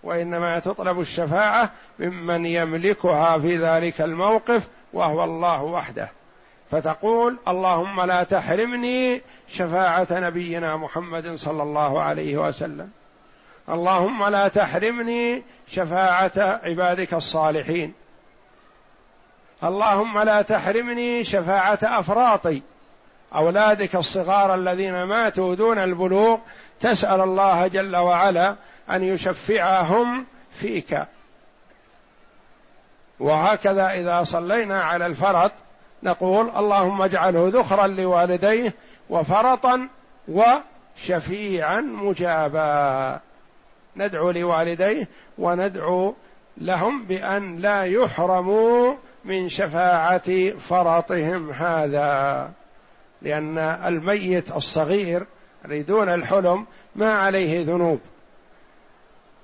وإنما 0.03 0.59
تطلب 0.59 1.01
الشفاعة 1.01 1.71
ممن 1.99 2.47
يملكها 2.47 3.39
في 3.39 3.57
ذلك 3.57 4.01
الموقف 4.01 4.69
وهو 4.93 5.25
الله 5.25 5.63
وحده. 5.63 6.11
فتقول 6.71 7.37
اللهم 7.49 8.01
لا 8.01 8.23
تحرمني 8.23 9.23
شفاعة 9.49 10.07
نبينا 10.11 10.77
محمد 10.77 11.35
صلى 11.35 11.63
الله 11.63 12.03
عليه 12.03 12.37
وسلم. 12.37 12.91
اللهم 13.69 14.25
لا 14.27 14.49
تحرمني 14.49 15.43
شفاعة 15.69 16.61
عبادك 16.65 17.15
الصالحين. 17.15 17.93
اللهم 19.65 20.19
لا 20.19 20.43
تحرمني 20.43 21.25
شفاعة 21.25 21.79
أفراطي. 21.83 22.63
أولادك 23.35 23.97
الصغار 23.97 24.55
الذين 24.55 25.03
ماتوا 25.03 25.55
دون 25.55 25.79
البلوغ 25.79 26.39
تسأل 26.81 27.21
الله 27.21 27.67
جل 27.67 27.97
وعلا 27.97 28.57
أن 28.91 29.05
يشفعهم 29.05 30.27
فيك. 30.53 31.07
وهكذا 33.21 33.91
إذا 33.91 34.25
صلينا 34.25 34.83
على 34.83 35.07
الفرط 35.07 35.53
نقول 36.03 36.51
اللهم 36.57 37.03
اجعله 37.03 37.51
ذخرا 37.53 37.87
لوالديه 37.87 38.75
وفرطا 39.11 39.89
وشفيعا 40.29 41.81
مجابا. 41.81 43.21
ندعو 43.97 44.31
لوالديه 44.31 45.09
وندعو 45.39 46.15
لهم 46.57 47.05
بأن 47.05 47.57
لا 47.57 47.85
يحرموا 47.85 48.95
من 49.25 49.49
شفاعة 49.49 50.51
فرطهم 50.59 51.51
هذا 51.51 52.51
لأن 53.23 53.59
الميت 53.59 54.57
الصغير 54.57 55.27
دون 55.65 56.09
الحلم 56.09 56.67
ما 56.97 57.13
عليه 57.13 57.65
ذنوب. 57.65 58.01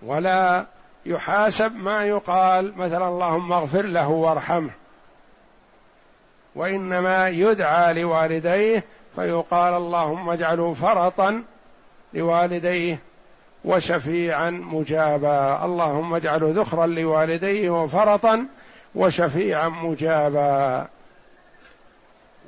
ولا 0.03 0.67
يحاسب 1.07 1.77
ما 1.77 2.05
يقال 2.05 2.73
مثلا 2.79 3.09
اللهم 3.09 3.53
اغفر 3.53 3.83
له 3.83 4.09
وارحمه. 4.09 4.71
وإنما 6.55 7.29
يدعى 7.29 8.03
لوالديه 8.03 8.85
فيقال 9.17 9.75
اللهم 9.75 10.31
اجعله 10.31 10.75
فرطا 10.75 11.43
لوالديه 12.15 12.99
وشفيعا 13.65 14.51
مجابا. 14.51 15.65
اللهم 15.65 16.15
اجعله 16.15 16.53
ذخرا 16.55 16.87
لوالديه 16.87 17.71
وفرطا 17.71 18.47
وشفيعا 18.95 19.69
مجابا. 19.69 20.89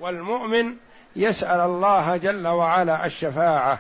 والمؤمن 0.01 0.75
يسأل 1.17 1.61
الله 1.61 2.17
جل 2.17 2.47
وعلا 2.47 3.07
الشفاعة 3.07 3.79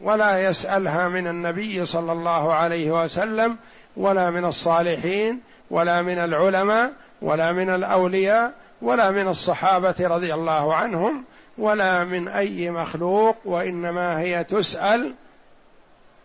ولا 0.00 0.48
يسألها 0.48 1.08
من 1.08 1.26
النبي 1.26 1.86
صلى 1.86 2.12
الله 2.12 2.54
عليه 2.54 3.02
وسلم 3.02 3.56
ولا 3.96 4.30
من 4.30 4.44
الصالحين 4.44 5.40
ولا 5.70 6.02
من 6.02 6.18
العلماء 6.18 6.92
ولا 7.22 7.52
من 7.52 7.70
الأولياء 7.70 8.52
ولا 8.82 9.10
من 9.10 9.28
الصحابة 9.28 9.94
رضي 10.00 10.34
الله 10.34 10.74
عنهم 10.74 11.24
ولا 11.58 12.04
من 12.04 12.28
أي 12.28 12.70
مخلوق 12.70 13.36
وإنما 13.44 14.20
هي 14.20 14.44
تسأل 14.44 15.14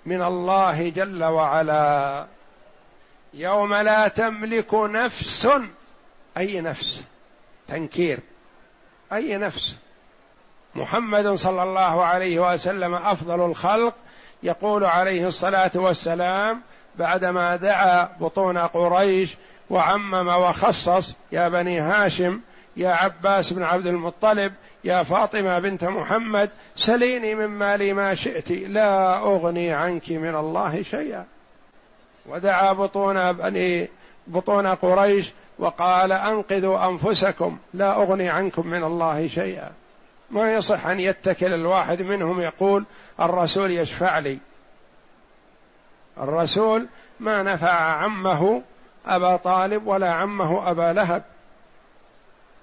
من 0.06 0.22
الله 0.22 0.90
جل 0.90 1.24
وعلا. 1.24 2.26
يوم 3.34 3.74
لا 3.74 4.08
تملك 4.08 4.74
نفس. 4.74 5.50
أي 6.38 6.62
نفس؟ 6.62 7.04
تنكير. 7.68 8.20
أي 9.14 9.38
نفس؟ 9.38 9.78
محمد 10.76 11.34
صلى 11.34 11.64
الله 11.64 12.06
عليه 12.06 12.54
وسلم 12.54 12.96
أفضل 12.96 13.46
الخلق 13.46 13.96
يقول 14.44 14.86
عليه 14.86 15.28
الصلاة 15.28 15.72
والسلام 15.76 16.62
بعدما 16.96 17.56
دعا 17.56 18.10
بطون 18.20 18.58
قريش 18.58 19.38
وعمم 19.70 20.28
وخصص 20.28 21.16
يا 21.32 21.50
بني 21.50 21.80
هاشم 21.80 22.40
يا 22.78 22.90
عباس 22.90 23.54
بن 23.54 23.64
عبد 23.64 23.88
المطلب 23.88 24.54
يا 24.84 25.04
فاطمة 25.04 25.60
بنت 25.60 25.84
محمد 25.84 26.50
سليني 26.76 27.36
من 27.36 27.48
مالي 27.48 27.94
ما 27.94 28.16
شئت 28.16 28.52
لا 28.52 29.18
أغني 29.18 29.74
عنك 29.74 30.12
من 30.12 30.36
الله 30.36 30.82
شيئا. 30.82 31.26
ودعا 32.30 32.74
بطون 32.74 33.32
بني 33.32 33.90
بطون 34.28 34.68
قريش 34.68 35.34
وقال 35.60 36.12
أنقذوا 36.12 36.88
أنفسكم 36.90 37.58
لا 37.74 37.96
أغني 37.96 38.30
عنكم 38.30 38.68
من 38.68 38.84
الله 38.84 39.28
شيئا. 39.28 39.72
ما 40.32 40.54
يصح 40.54 40.88
أن 40.88 41.00
يتكل 41.00 41.54
الواحد 41.54 42.02
منهم 42.02 42.42
يقول 42.42 42.86
الرسول 43.20 43.72
يشفع 43.72 44.20
لي. 44.20 44.38
الرسول 46.18 46.88
ما 47.20 47.44
نفع 47.44 47.74
عمه 47.74 48.62
أبا 49.06 49.36
طالب 49.36 49.88
ولا 49.88 50.14
عمه 50.14 50.72
أبا 50.72 50.94
لهب. 50.94 51.24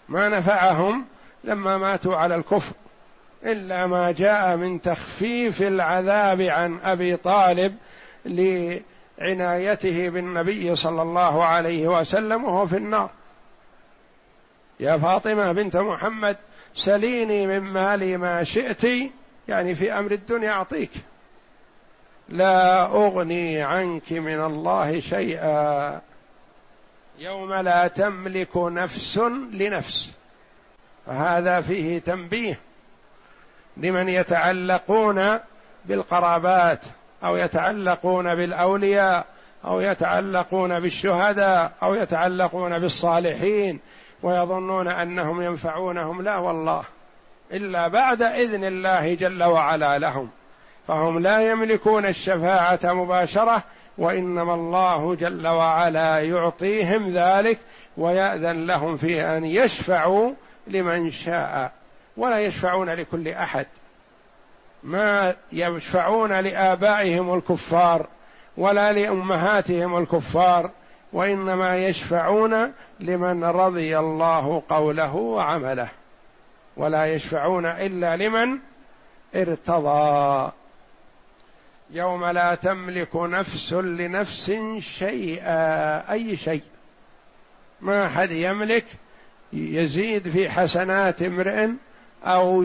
ما 0.08 0.28
نفعهم 0.28 1.04
لما 1.44 1.78
ماتوا 1.78 2.16
على 2.16 2.34
الكفر 2.34 2.74
إلا 3.44 3.86
ما 3.86 4.12
جاء 4.12 4.56
من 4.56 4.82
تخفيف 4.82 5.62
العذاب 5.62 6.40
عن 6.40 6.78
أبي 6.84 7.16
طالب 7.16 7.76
لعنايته 9.18 10.08
بالنبي 10.08 10.76
صلى 10.76 11.02
الله 11.02 11.44
عليه 11.44 11.88
وسلم 11.88 12.44
وهو 12.44 12.66
في 12.66 12.76
النار. 12.76 13.10
يا 14.80 14.96
فاطمة 14.96 15.52
بنت 15.52 15.76
محمد 15.76 16.36
سليني 16.74 17.46
من 17.46 17.60
مالي 17.60 18.16
ما 18.16 18.42
شئت 18.42 18.84
يعني 19.48 19.74
في 19.74 19.92
أمر 19.92 20.12
الدنيا 20.12 20.50
أعطيك. 20.50 20.90
لا 22.28 22.82
أغني 22.82 23.62
عنك 23.62 24.12
من 24.12 24.44
الله 24.44 25.00
شيئا. 25.00 26.00
يوم 27.18 27.54
لا 27.54 27.88
تملك 27.88 28.56
نفس 28.56 29.18
لنفس. 29.52 30.12
فهذا 31.06 31.60
فيه 31.60 31.98
تنبيه 31.98 32.58
لمن 33.76 34.08
يتعلقون 34.08 35.38
بالقرابات. 35.84 36.84
أو 37.24 37.36
يتعلقون 37.36 38.34
بالأولياء 38.34 39.26
أو 39.64 39.80
يتعلقون 39.80 40.80
بالشهداء 40.80 41.72
أو 41.82 41.94
يتعلقون 41.94 42.78
بالصالحين 42.78 43.80
ويظنون 44.22 44.88
أنهم 44.88 45.42
ينفعونهم. 45.42 46.22
لا 46.22 46.36
والله 46.36 46.82
إلا 47.52 47.88
بعد 47.88 48.22
إذن 48.22 48.64
الله 48.64 49.14
جل 49.14 49.44
وعلا 49.44 49.98
لهم. 49.98 50.28
فهم 50.88 51.18
لا 51.18 51.50
يملكون 51.50 52.06
الشفاعة 52.06 52.80
مباشرة 52.84 53.64
وإنما 53.98 54.54
الله 54.54 55.14
جل 55.14 55.46
وعلا 55.46 56.20
يعطيهم 56.20 57.10
ذلك 57.10 57.58
ويأذن 57.96 58.66
لهم 58.66 58.96
في 58.96 59.22
أن 59.22 59.44
يشفعوا 59.44 60.32
لمن 60.66 61.10
شاء 61.10 61.72
ولا 62.16 62.38
يشفعون 62.38 62.90
لكل 62.90 63.28
أحد. 63.28 63.66
ما 64.86 65.34
يشفعون 65.52 66.32
لآبائهم 66.32 67.34
الكفار 67.34 68.06
ولا 68.56 68.92
لأمهاتهم 68.92 69.98
الكفار 69.98 70.70
وإنما 71.12 71.76
يشفعون 71.76 72.72
لمن 73.00 73.44
رضي 73.44 73.98
الله 73.98 74.62
قوله 74.68 75.14
وعمله 75.14 75.88
ولا 76.76 77.14
يشفعون 77.14 77.66
إلا 77.66 78.16
لمن 78.16 78.58
ارتضى. 79.34 80.52
يوم 81.90 82.24
لا 82.24 82.54
تملك 82.54 83.16
نفس 83.16 83.72
لنفس 83.72 84.52
شيئا 84.78 86.12
أي 86.12 86.36
شيء. 86.36 86.62
ما 87.80 88.08
حد 88.08 88.30
يملك 88.30 88.84
يزيد 89.52 90.28
في 90.28 90.50
حسنات 90.50 91.22
امرئ 91.22 91.68
أو 92.24 92.64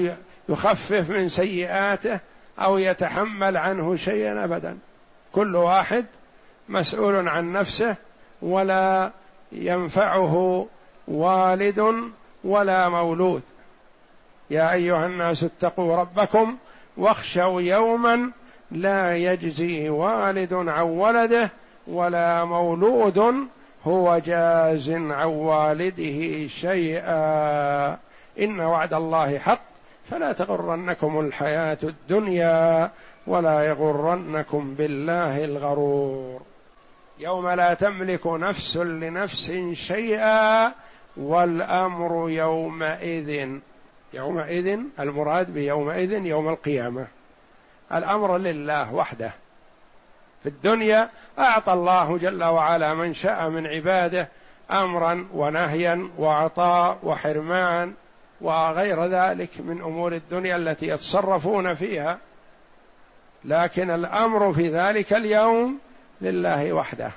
يخفف 0.49 1.09
من 1.09 1.29
سيئاته 1.29 2.19
أو 2.59 2.77
يتحمل 2.77 3.57
عنه 3.57 3.95
شيئا 3.95 4.43
ابدا. 4.43 4.77
كل 5.31 5.55
واحد 5.55 6.05
مسؤول 6.69 7.27
عن 7.27 7.53
نفسه 7.53 7.95
ولا 8.41 9.11
ينفعه 9.51 10.67
والد 11.07 12.11
ولا 12.43 12.89
مولود. 12.89 13.41
يا 14.49 14.71
أيها 14.71 15.05
الناس 15.05 15.43
اتقوا 15.43 15.95
ربكم 15.95 16.57
واخشوا 16.97 17.61
يوما 17.61 18.31
لا 18.71 19.17
يجزي 19.17 19.89
والد 19.89 20.53
عن 20.53 20.83
ولده 20.83 21.51
ولا 21.87 22.45
مولود 22.45 23.47
هو 23.83 24.17
جاز 24.25 24.91
عن 24.91 25.27
والده 25.27 26.47
شيئا. 26.47 27.97
إن 28.39 28.59
وعد 28.59 28.93
الله 28.93 29.39
حق. 29.39 29.70
فلا 30.09 30.31
تغرنكم 30.31 31.19
الحياة 31.19 31.77
الدنيا 31.83 32.91
ولا 33.27 33.61
يغرنكم 33.61 34.75
بالله 34.75 35.45
الغرور. 35.45 36.41
يوم 37.19 37.49
لا 37.49 37.73
تملك 37.73 38.27
نفس 38.27 38.77
لنفس 38.77 39.51
شيئا 39.73 40.71
والأمر 41.17 42.29
يومئذ 42.29 43.49
يومئذ 44.13 44.79
المراد 44.99 45.53
بيومئذ 45.53 46.25
يوم 46.25 46.49
القيامة. 46.49 47.07
الأمر 47.93 48.37
لله 48.37 48.93
وحده. 48.93 49.31
في 50.43 50.49
الدنيا 50.49 51.09
أعطى 51.39 51.73
الله 51.73 52.17
جل 52.17 52.43
وعلا 52.43 52.93
من 52.93 53.13
شاء 53.13 53.49
من 53.49 53.67
عباده 53.67 54.27
أمرا 54.71 55.27
ونهيا 55.33 56.09
وعطاء 56.17 56.97
وحرمان 57.03 57.93
وغير 58.41 59.05
ذلك 59.05 59.49
من 59.59 59.81
أمور 59.81 60.13
الدنيا 60.13 60.55
التي 60.55 60.87
يتصرفون 60.87 61.73
فيها. 61.73 62.17
لكن 63.45 63.89
الأمر 63.89 64.53
في 64.53 64.69
ذلك 64.69 65.13
اليوم 65.13 65.79
لله 66.21 66.73
وحده 66.73 67.11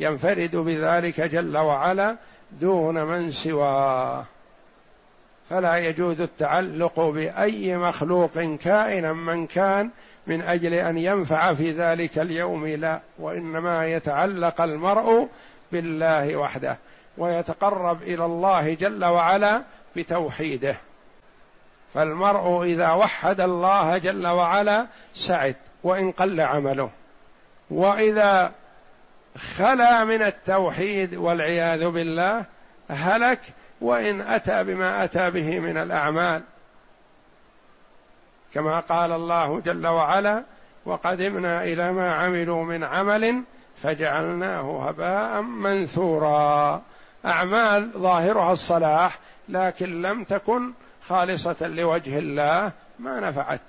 ينفرد 0.00 0.56
بذلك 0.56 1.20
جل 1.20 1.58
وعلا 1.58 2.16
دون 2.60 3.04
من 3.04 3.30
سواه. 3.30 4.24
فلا 5.50 5.76
يجوز 5.76 6.20
التعلق 6.20 7.00
بأي 7.00 7.76
مخلوق 7.76 8.38
كائنا 8.38 9.12
من 9.12 9.46
كان 9.46 9.90
من 10.26 10.42
أجل 10.42 10.74
أن 10.74 10.98
ينفع 10.98 11.54
في 11.54 11.70
ذلك 11.72 12.18
اليوم 12.18 12.66
لا 12.66 13.00
وإنما 13.18 13.86
يتعلق 13.86 14.60
المرء 14.60 15.28
بالله 15.72 16.36
وحده 16.36 16.78
ويتقرب 17.18 18.02
إلى 18.02 18.24
الله 18.24 18.74
جل 18.74 19.04
وعلا 19.04 19.62
بتوحيده. 19.96 20.76
فالمرء 21.94 22.62
إذا 22.62 22.92
وحد 22.92 23.40
الله 23.40 23.98
جل 23.98 24.26
وعلا 24.26 24.86
سعد 25.14 25.56
وإن 25.82 26.12
قل 26.12 26.40
عمله. 26.40 26.90
وإذا 27.70 28.52
خلا 29.56 30.04
من 30.04 30.22
التوحيد 30.22 31.14
والعياذ 31.14 31.90
بالله 31.90 32.44
هلك 32.90 33.40
وإن 33.80 34.20
أتى 34.20 34.64
بما 34.64 35.04
أتى 35.04 35.30
به 35.30 35.60
من 35.60 35.76
الأعمال. 35.76 36.42
كما 38.54 38.80
قال 38.80 39.12
الله 39.12 39.60
جل 39.60 39.86
وعلا 39.86 40.44
وقدمنا 40.84 41.64
إلى 41.64 41.92
ما 41.92 42.14
عملوا 42.14 42.64
من 42.64 42.84
عمل 42.84 43.42
فجعلناه 43.76 44.88
هباء 44.88 45.42
منثورا. 45.42 46.82
أعمال 47.26 47.90
ظاهرها 47.96 48.52
الصلاح 48.52 49.18
لكن 49.48 50.02
لم 50.02 50.24
تكن 50.24 50.72
خالصة 51.08 51.66
لوجه 51.66 52.18
الله 52.18 52.72
ما 52.98 53.20
نفعت. 53.20 53.60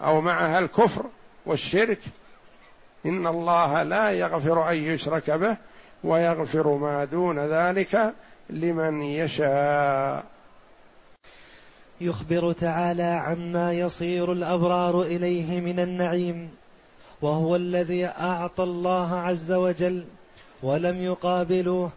أو 0.00 0.20
معها 0.20 0.58
الكفر 0.58 1.06
والشرك. 1.46 2.00
إن 3.06 3.26
الله 3.26 3.82
لا 3.82 4.10
يغفر 4.10 4.70
أن 4.70 4.76
يشرك 4.76 5.30
به 5.30 5.56
ويغفر 6.04 6.76
ما 6.76 7.04
دون 7.04 7.38
ذلك 7.38 8.14
لمن 8.50 9.02
يشاء. 9.02 10.24
يخبر 12.00 12.52
تعالى 12.52 13.02
عما 13.02 13.72
يصير 13.72 14.32
الأبرار 14.32 15.02
إليه 15.02 15.60
من 15.60 15.80
النعيم. 15.80 16.50
وهو 17.22 17.56
الذي 17.56 18.06
أعطى 18.06 18.62
الله 18.62 19.14
عز 19.14 19.52
وجل 19.52 20.04
ولم 20.62 21.02
يقابلوه 21.02 21.90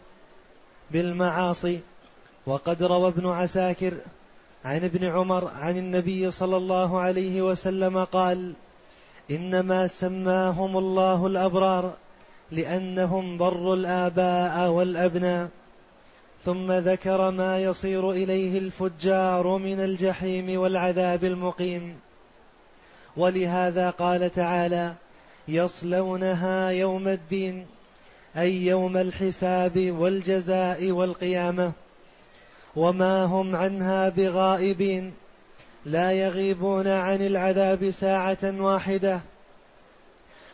بالمعاصي. 0.91 1.79
وقد 2.45 2.83
روى 2.83 3.07
ابن 3.07 3.27
عساكر 3.27 3.93
عن 4.65 4.83
ابن 4.83 5.05
عمر 5.05 5.51
عن 5.51 5.77
النبي 5.77 6.31
صلى 6.31 6.57
الله 6.57 6.99
عليه 6.99 7.41
وسلم 7.41 8.03
قال 8.03 8.53
إنما 9.31 9.87
سماهم 9.87 10.77
الله 10.77 11.27
الأبرار 11.27 11.93
لأنهم 12.51 13.37
بروا 13.37 13.75
الآباء 13.75 14.69
والأبناء 14.69 15.49
ثم 16.45 16.71
ذكر 16.71 17.31
ما 17.31 17.59
يصير 17.59 18.11
إليه 18.11 18.57
الفجار 18.57 19.57
من 19.57 19.79
الجحيم 19.79 20.59
والعذاب 20.59 21.23
المقيم. 21.23 21.95
ولهذا 23.17 23.89
قال 23.89 24.31
تعالى 24.31 24.93
يصلونها 25.47 26.69
يوم 26.69 27.07
الدين 27.07 27.65
أي 28.37 28.65
يوم 28.65 28.97
الحساب 28.97 29.91
والجزاء 29.99 30.91
والقيامة. 30.91 31.71
وما 32.75 33.23
هم 33.23 33.55
عنها 33.55 34.09
بغائبين. 34.09 35.13
لا 35.85 36.11
يغيبون 36.11 36.87
عن 36.87 37.21
العذاب 37.21 37.89
ساعة 37.89 38.37
واحدة 38.43 39.19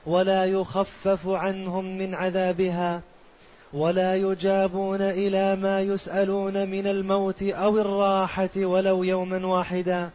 ولا 0.05 0.45
يخفف 0.45 1.27
عنهم 1.27 1.97
من 1.97 2.15
عذابها 2.15 3.01
ولا 3.73 4.15
يجابون 4.15 5.01
إلى 5.01 5.55
ما 5.55 5.81
يسألون 5.81 6.69
من 6.69 6.87
الموت 6.87 7.43
أو 7.43 7.77
الراحة 7.77 8.49
ولو 8.57 9.03
يوما 9.03 9.47
واحدا. 9.47 10.09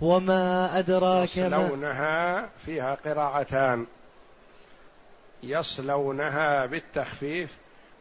وما 0.00 0.78
أدراك 0.78 1.38
ما 1.38 1.46
يصلونها 1.46 2.48
فيها 2.66 2.94
قراءتان 2.94 3.86
يصلونها 5.42 6.66
بالتخفيف 6.66 7.50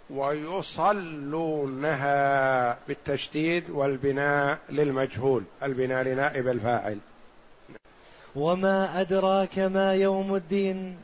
ويصلونها 0.09 1.97
بالتشديد 2.87 3.69
والبناء 3.69 4.57
للمجهول 4.69 5.43
البناء 5.63 6.03
لنائب 6.03 6.47
الفاعل. 6.47 6.97
وما 8.35 9.01
أدراك 9.01 9.59
ما 9.59 9.93
يوم 9.93 10.35
الدين 10.35 10.97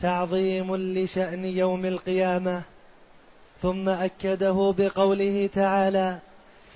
تعظيم 0.00 0.76
لشأن 0.76 1.44
يوم 1.44 1.84
القيامة. 1.84 2.62
ثم 3.62 3.88
أكده 3.88 4.74
بقوله 4.78 5.50
تعالى 5.54 6.18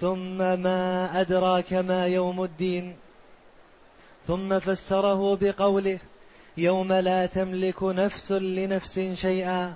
ثم 0.01 0.39
ما 0.39 1.11
أدراك 1.21 1.73
ما 1.73 2.07
يوم 2.07 2.45
الدين. 2.45 2.97
ثم 4.27 4.59
فسره 4.59 5.37
بقوله 5.37 5.99
يوم 6.57 6.93
لا 6.93 7.27
تملك 7.27 7.83
نفس 7.83 8.33
لنفس 8.33 9.01
شيئا. 9.15 9.75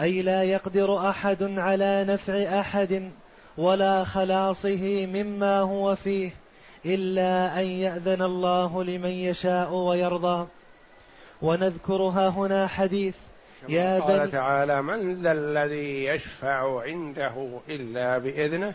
أي 0.00 0.22
لا 0.22 0.42
يقدر 0.42 1.08
أحد 1.08 1.58
على 1.58 2.04
نفع 2.08 2.60
أحد 2.60 3.10
ولا 3.58 4.04
خلاصه 4.04 5.06
مما 5.06 5.60
هو 5.60 5.96
فيه 5.96 6.30
إلا 6.86 7.60
أن 7.60 7.66
يأذن 7.66 8.22
الله 8.22 8.84
لمن 8.84 9.10
يشاء 9.10 9.74
ويرضى. 9.74 10.46
ونذكرها 11.42 12.28
هنا 12.28 12.66
حديث 12.66 13.14
يا 13.68 14.00
قال 14.00 14.30
تعالى 14.30 14.82
من 14.82 15.22
ذا 15.22 15.32
الذي 15.32 16.04
يشفع 16.04 16.82
عنده 16.82 17.58
إلا 17.68 18.18
بإذنه؟ 18.18 18.74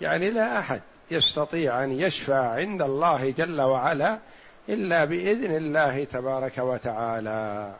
يعني 0.00 0.30
لا 0.30 0.58
أحد 0.58 0.80
يستطيع 1.10 1.84
أن 1.84 2.00
يشفع 2.00 2.52
عند 2.52 2.82
الله 2.82 3.30
جل 3.30 3.60
وعلا 3.60 4.18
إلا 4.68 5.04
بإذن 5.04 5.56
الله 5.56 6.04
تبارك 6.04 6.58
وتعالى. 6.58 7.72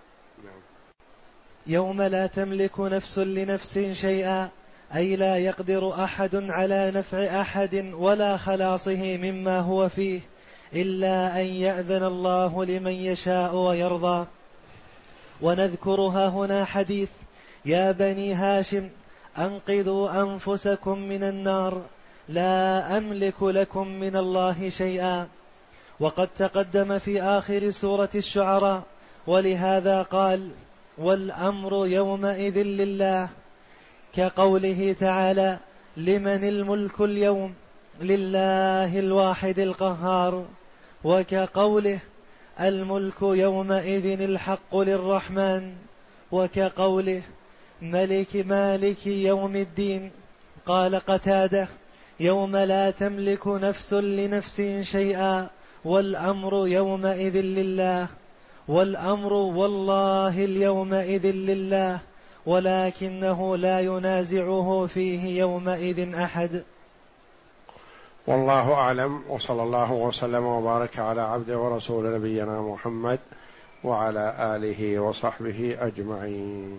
يوم 1.68 2.02
لا 2.02 2.26
تملك 2.26 2.80
نفس 2.80 3.18
لنفس 3.18 3.78
شيئا 3.78 4.48
أي 4.94 5.16
لا 5.16 5.36
يقدر 5.36 6.04
أحد 6.04 6.50
على 6.50 6.92
نفع 6.94 7.40
أحد 7.40 7.92
ولا 7.94 8.36
خلاصه 8.36 9.16
مما 9.16 9.60
هو 9.60 9.88
فيه 9.88 10.20
إلا 10.74 11.40
أن 11.40 11.46
يأذن 11.46 12.02
الله 12.04 12.64
لمن 12.64 12.92
يشاء 12.92 13.56
ويرضى. 13.56 14.26
ونذكرها 15.40 16.28
هنا 16.28 16.64
حديث 16.64 17.08
يا 17.64 17.92
بني 17.92 18.34
هاشم 18.34 18.88
أنقذوا 19.38 20.22
أنفسكم 20.22 20.98
من 20.98 21.22
النار 21.22 21.82
لا 22.28 22.96
أملك 22.96 23.42
لكم 23.42 23.88
من 23.88 24.16
الله 24.16 24.68
شيئا. 24.68 25.28
وقد 26.00 26.28
تقدم 26.38 26.98
في 26.98 27.22
آخر 27.22 27.70
سورة 27.70 28.10
الشعراء 28.14 28.82
ولهذا 29.26 30.02
قال 30.02 30.50
والأمر 30.98 31.86
يومئذ 31.86 32.58
لله 32.62 33.28
كقوله 34.14 34.96
تعالى 35.00 35.58
لمن 35.96 36.48
الملك 36.48 37.00
اليوم 37.00 37.54
لله 38.00 38.98
الواحد 38.98 39.58
القهار 39.58 40.46
وكقوله 41.04 41.98
الملك 42.60 43.22
يومئذ 43.22 44.20
الحق 44.20 44.76
للرحمن 44.76 45.72
وكقوله 46.32 47.22
ملك 47.82 48.36
مالك 48.36 49.06
يوم 49.06 49.56
الدين 49.56 50.10
قال 50.66 50.96
قتادة 50.96 51.68
يوم 52.20 52.56
لا 52.56 52.90
تملك 52.90 53.46
نفس 53.46 53.92
لنفس 53.94 54.62
شيئا 54.82 55.46
والأمر 55.84 56.66
يومئذ 56.66 57.36
لله 57.36 58.08
والأمر 58.68 59.32
والله 59.32 60.44
اليومئذ 60.44 61.26
لله 61.26 61.98
ولكنه 62.46 63.56
لا 63.56 63.80
ينازعه 63.80 64.86
فيه 64.86 65.40
يومئذ 65.40 66.14
أحد. 66.14 66.62
والله 68.26 68.74
أعلم 68.74 69.22
وصلى 69.28 69.62
الله 69.62 69.92
وسلم 69.92 70.44
وبارك 70.44 70.98
على 70.98 71.20
عبده 71.20 71.58
ورسول 71.58 72.14
نبينا 72.14 72.60
محمد 72.60 73.18
وعلى 73.84 74.56
آله 74.56 74.98
وصحبه 74.98 75.76
أجمعين. 75.80 76.78